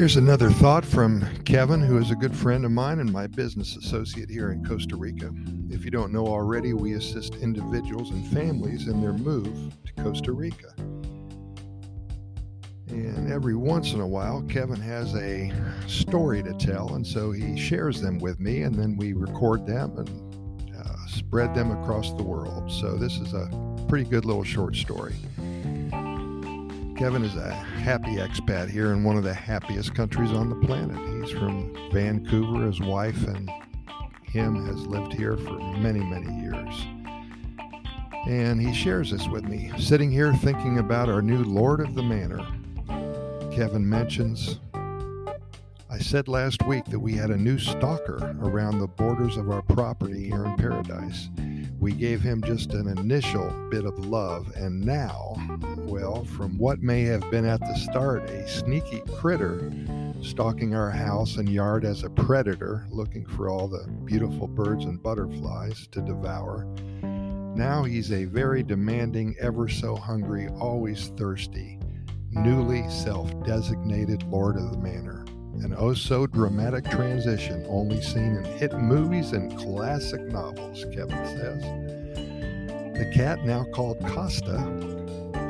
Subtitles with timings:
[0.00, 3.76] Here's another thought from Kevin, who is a good friend of mine and my business
[3.76, 5.30] associate here in Costa Rica.
[5.68, 10.32] If you don't know already, we assist individuals and families in their move to Costa
[10.32, 10.72] Rica.
[12.88, 15.52] And every once in a while, Kevin has a
[15.86, 19.98] story to tell, and so he shares them with me, and then we record them
[19.98, 22.72] and uh, spread them across the world.
[22.72, 23.50] So this is a
[23.86, 25.14] pretty good little short story.
[27.00, 30.98] Kevin is a happy expat here in one of the happiest countries on the planet.
[30.98, 32.66] He's from Vancouver.
[32.66, 33.50] His wife and
[34.22, 36.86] him has lived here for many, many years.
[38.28, 42.02] And he shares this with me, sitting here thinking about our new Lord of the
[42.02, 42.46] Manor.
[43.50, 44.60] Kevin mentions
[45.92, 49.62] I said last week that we had a new stalker around the borders of our
[49.62, 51.30] property here in Paradise.
[51.80, 55.34] We gave him just an initial bit of love, and now,
[55.78, 59.72] well, from what may have been at the start a sneaky critter
[60.20, 65.02] stalking our house and yard as a predator, looking for all the beautiful birds and
[65.02, 66.66] butterflies to devour.
[67.56, 71.78] Now he's a very demanding, ever so hungry, always thirsty,
[72.30, 75.24] newly self designated Lord of the Manor.
[75.62, 81.62] An oh so dramatic transition only seen in hit movies and classic novels, Kevin says.
[82.98, 84.58] The cat, now called Costa,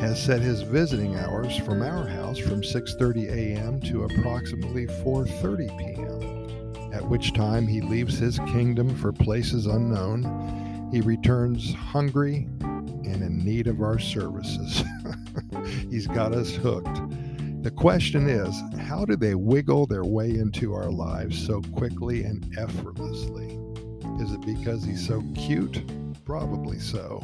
[0.01, 3.81] has set his visiting hours from our house from 6:30 a.m.
[3.83, 6.93] to approximately 4:30 p.m.
[6.93, 10.89] At which time he leaves his kingdom for places unknown.
[10.93, 14.83] He returns hungry and in need of our services.
[15.91, 16.99] He's got us hooked.
[17.63, 22.57] The question is, how do they wiggle their way into our lives so quickly and
[22.57, 23.59] effortlessly?
[24.19, 25.83] Is it because he's so cute?
[26.25, 27.23] Probably so.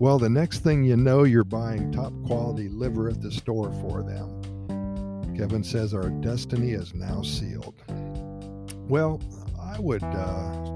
[0.00, 4.02] Well, the next thing you know, you're buying top quality liver at the store for
[4.02, 5.36] them.
[5.36, 7.80] Kevin says our destiny is now sealed.
[8.88, 9.20] Well,
[9.60, 10.68] I would uh,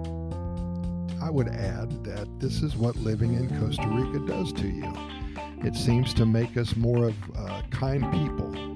[1.20, 4.92] I would add that this is what living in Costa Rica does to you.
[5.64, 8.71] It seems to make us more of uh, kind people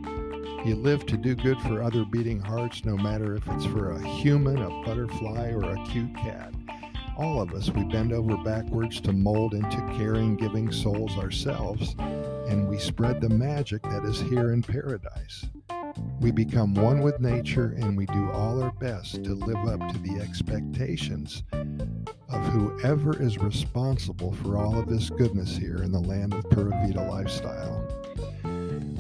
[0.67, 4.09] you live to do good for other beating hearts, no matter if it's for a
[4.09, 6.53] human, a butterfly, or a cute cat.
[7.17, 11.95] All of us, we bend over backwards to mold into caring, giving souls ourselves,
[12.49, 15.47] and we spread the magic that is here in paradise.
[16.21, 19.99] We become one with nature and we do all our best to live up to
[20.01, 26.35] the expectations of whoever is responsible for all of this goodness here in the land
[26.35, 27.87] of Pura Vida lifestyle.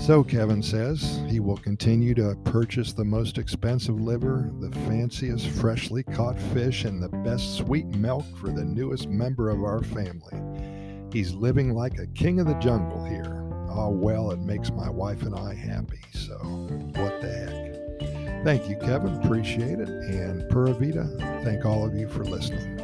[0.06, 6.05] So, Kevin says he will continue to purchase the most expensive liver, the fanciest freshly
[6.05, 10.41] caught fish, and the best sweet milk for the newest member of our family.
[11.12, 13.43] He's living like a king of the jungle here.
[13.69, 16.37] Oh, well, it makes my wife and I happy, so
[16.94, 18.44] what the heck.
[18.44, 19.12] Thank you, Kevin.
[19.25, 19.88] Appreciate it.
[19.88, 22.77] And Pura Vida, thank all of you for listening.